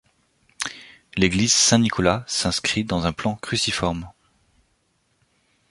[1.15, 4.09] L'église Saint-Nicolas s'inscrit dans un plan cruciforme.